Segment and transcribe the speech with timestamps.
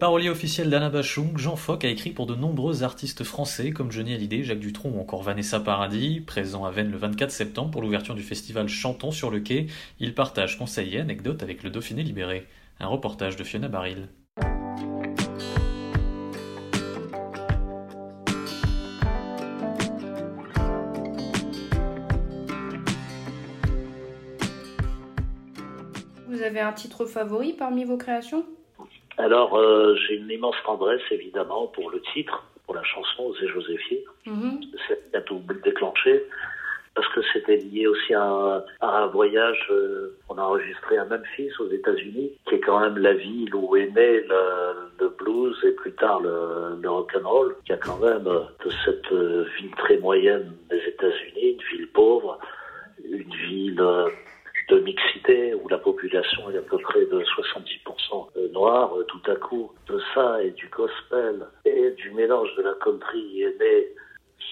[0.00, 4.14] Parolier officiel d'Anna Bachung, Jean Fock a écrit pour de nombreux artistes français comme Johnny
[4.14, 6.22] Hallyday, Jacques Dutronc ou encore Vanessa Paradis.
[6.22, 9.66] Présent à Vennes le 24 septembre pour l'ouverture du festival Chantons sur le quai,
[9.98, 12.46] il partage conseils et anecdotes avec le Dauphiné libéré.
[12.78, 14.08] Un reportage de Fiona Baril.
[26.26, 28.46] Vous avez un titre favori parmi vos créations?
[29.20, 33.98] Alors, euh, j'ai une immense tendresse, évidemment, pour le titre, pour la chanson Osez Joséphine.
[34.26, 34.60] Mhm.
[34.88, 36.24] C'est a tout déclenché,
[36.94, 39.66] parce que c'était lié aussi à, un- à un voyage.
[39.70, 43.76] euh, on a enregistré à Memphis, aux États-Unis, qui est quand même la ville où
[43.76, 44.42] est né le,
[45.00, 49.12] le blues et plus tard le, le rock'n'roll, qui a quand même euh, de cette
[49.58, 52.38] ville très moyenne des États-Unis, une ville pauvre,
[53.04, 53.82] une ville
[54.68, 57.89] de mixité où la population est à peu près de 70%
[58.52, 62.74] noire, euh, tout à coup, de ça et du gospel et du mélange de la
[62.82, 63.88] country est née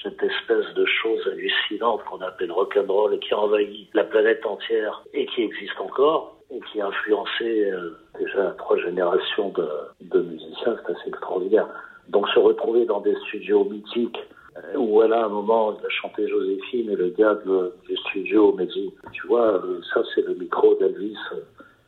[0.02, 5.02] cette espèce de chose hallucinante qu'on appelle rock'n'roll et qui a envahi la planète entière
[5.12, 9.52] et qui existe encore et qui a influencé euh, déjà trois générations
[10.00, 11.68] de, musiciens, c'est assez extraordinaire.
[12.08, 14.18] Donc se retrouver dans des studios mythiques
[14.56, 18.64] euh, où elle un moment, il a chanté Joséphine et le gars du studio m'a
[18.64, 21.18] dit, tu vois, euh, ça c'est le micro d'Elvis.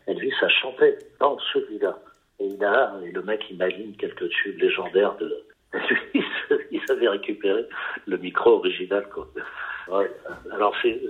[0.06, 1.98] Elvis a chanté dans celui-là.
[3.04, 5.44] Et le mec il maligne quelques tubes légendaires de
[6.72, 7.64] il avait récupéré
[8.06, 9.28] le micro original, quoi.
[10.52, 11.00] Alors c'est,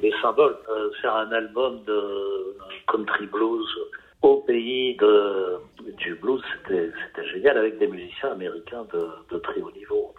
[0.00, 0.56] des symboles.
[0.68, 2.56] Euh, faire un album de
[2.88, 3.66] country blues
[4.22, 5.58] au pays de,
[5.98, 6.90] du blues, c'était,
[7.32, 10.14] génial avec des musiciens américains de, de très haut niveau.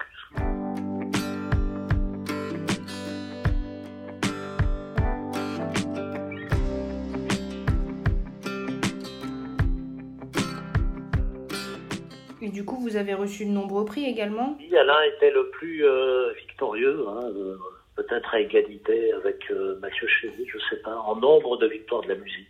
[12.46, 14.56] Et du coup, vous avez reçu de nombreux prix également?
[14.60, 17.58] Oui, Alain était le plus euh, victorieux, hein, euh,
[17.96, 22.10] peut-être à égalité avec euh, Mathieu Chézy, je sais pas, en nombre de victoires de
[22.10, 22.48] la musique.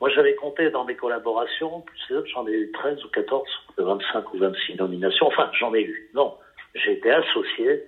[0.00, 1.84] Moi, j'avais compté dans mes collaborations,
[2.32, 5.26] j'en ai eu 13 ou 14, de 25 ou 26 nominations.
[5.26, 6.08] Enfin, j'en ai eu.
[6.14, 6.36] Non,
[6.76, 7.82] j'ai été associé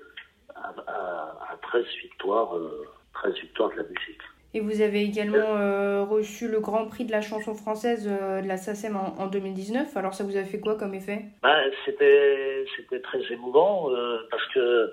[0.56, 4.20] à, à, à 13 victoires, euh, 13 victoires de la musique.
[4.54, 8.46] Et vous avez également euh, reçu le Grand Prix de la chanson française euh, de
[8.48, 9.96] la SACEM en, en 2019.
[9.96, 11.22] Alors ça vous a fait quoi comme effet?
[11.42, 14.92] Ben, c'était c'était très émouvant euh, parce que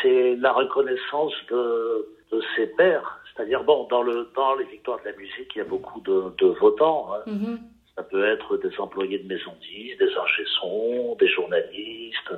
[0.00, 3.20] c'est la reconnaissance de, de ses pairs.
[3.36, 6.34] C'est-à-dire bon dans le dans les victoires de la musique, il y a beaucoup de,
[6.38, 7.08] de votants.
[7.14, 7.22] hein.
[7.26, 7.58] Mhm.
[7.96, 12.32] Ça peut être des employés de maison 10, des ingé-sons, des journalistes,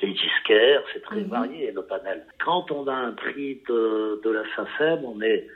[0.00, 1.28] des disquaires, c'est très Mhm.
[1.28, 2.24] varié le panel.
[2.44, 5.46] Quand on a un prix de, de la SACEM, on est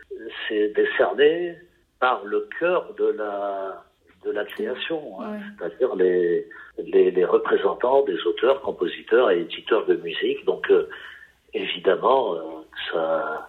[0.49, 1.57] c'est décerné
[2.01, 3.83] par le cœur de la
[4.25, 5.33] de la création, hein.
[5.33, 5.39] Ouais.
[5.59, 6.47] c'est-à-dire les,
[6.79, 10.45] les les représentants des auteurs, compositeurs et éditeurs de musique.
[10.47, 10.89] Donc euh,
[11.53, 12.41] évidemment, euh,
[12.91, 13.49] ça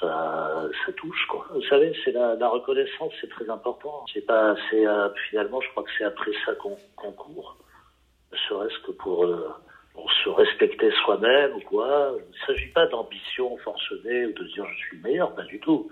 [0.00, 1.46] ça, ça touche quoi.
[1.54, 4.04] Vous savez, c'est la, la reconnaissance, c'est très important.
[4.12, 7.56] C'est pas, c'est euh, finalement, je crois que c'est après ça qu'on qu'on court,
[8.32, 9.65] ne serait-ce que pour, euh, pour
[10.26, 12.14] se respecter soi-même ou quoi.
[12.18, 15.60] Il ne s'agit pas d'ambition forcenée ou de dire je suis le meilleur, pas du
[15.60, 15.88] tout.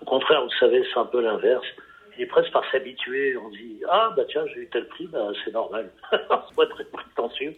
[0.00, 1.66] Au contraire, vous savez, c'est un peu l'inverse.
[2.18, 5.52] Et presque par s'habituer, on dit ah bah tiens j'ai eu tel prix, bah, c'est
[5.52, 5.90] normal.
[6.10, 7.54] c'est pas très prétentieux,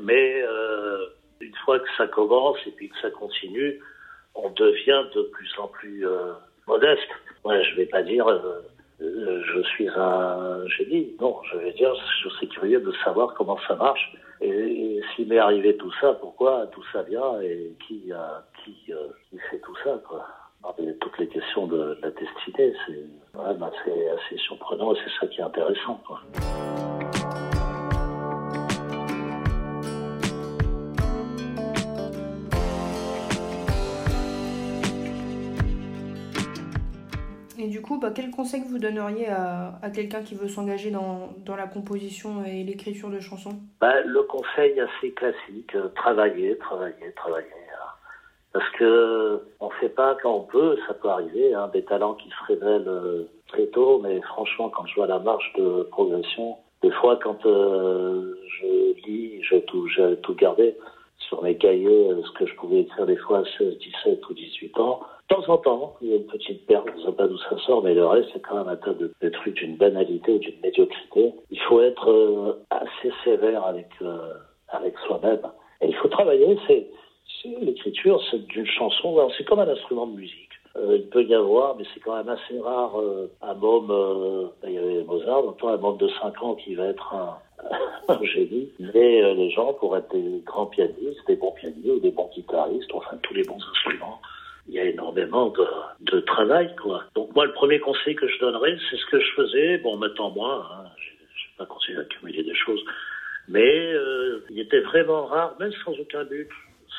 [0.00, 1.06] mais euh,
[1.40, 3.78] une fois que ça commence et puis que ça continue,
[4.34, 6.32] on devient de plus en plus euh,
[6.66, 7.10] modeste.
[7.44, 8.62] Ouais, je vais pas dire euh,
[9.00, 11.14] je suis un génie.
[11.20, 14.89] Non, je vais dire je suis curieux de savoir comment ça marche et,
[15.20, 19.38] s'il m'est arrivé tout ça, pourquoi tout ça vient et qui a qui, euh, qui
[19.50, 20.26] fait tout ça quoi?
[20.62, 24.94] Alors, il y a toutes les questions de, la destinée, c'est vraiment assez, assez surprenant
[24.94, 25.98] et c'est ça qui est intéressant.
[26.06, 26.20] Quoi.
[37.80, 42.44] Du coup, bah, quel conseil vous donneriez à, quelqu'un qui veut s'engager dans, la composition
[42.44, 43.58] et l'écriture de chansons?
[43.80, 47.46] Bah, Le conseil assez classique, euh, travailler, travailler, travailler.
[47.46, 47.88] Hein.
[48.52, 52.28] Parce que on fait pas quand on peut, ça peut arriver, hein, des talents qui
[52.28, 56.90] se révèlent euh, très tôt, mais franchement, quand je vois la marche de progression, des
[56.90, 60.76] fois, quand euh, je lis, je tout, j'ai tout gardé
[61.16, 64.34] sur mes cahiers, euh, ce que je pouvais écrire des fois à 16, 17 ou
[64.34, 65.00] 18 ans.
[65.30, 67.38] De temps en temps, il y a une petite perte, je ne sais pas d'où
[67.38, 70.38] ça sort, mais le reste, c'est quand même un tas de, trucs d'une banalité ou
[70.38, 71.32] d'une médiocrité.
[71.50, 74.34] Il faut être euh, assez sévère avec, euh,
[74.68, 75.42] avec soi-même.
[75.80, 76.88] Et il faut travailler, c'est,
[77.60, 80.50] l'écriture, c'est d'une chanson, c'est comme un instrument de musique.
[80.76, 84.46] Euh, il peut y avoir, mais c'est quand même assez rare, euh, un môme, euh,
[84.64, 87.38] il y avait Mozart, donc un môme de 5 ans qui va être un,
[88.08, 91.98] un génie, mais euh, les gens, pour être des grands pianistes, des bons pianistes ou
[91.98, 94.20] des bons guitaristes, enfin tous les bons instruments,
[94.70, 95.66] il y a énormément de,
[96.12, 97.02] de travail, quoi.
[97.16, 100.30] Donc moi, le premier conseil que je donnerais, c'est ce que je faisais, bon, maintenant
[100.30, 102.82] moi, hein, je n'ai pas conseillé d'accumuler des choses,
[103.48, 106.48] mais euh, il était vraiment rare, même sans aucun but,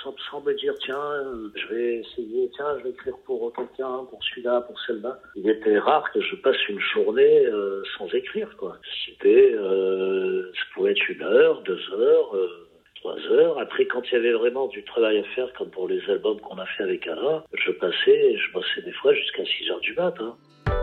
[0.04, 1.24] sans, sans, me dire tiens
[1.56, 5.20] je vais essayer tiens je vais écrire pour quelqu'un pour celui-là pour celle-là.
[5.36, 8.78] Il était rare que je passe une journée euh, sans écrire quoi.
[9.06, 12.71] C'était euh, ça pouvait être une heure deux heures euh,
[13.02, 16.02] trois heures après quand il y avait vraiment du travail à faire comme pour les
[16.10, 19.80] albums qu'on a fait avec Alain je passais je bossais des fois jusqu'à 6 heures
[19.80, 20.36] du matin
[20.68, 20.81] hein.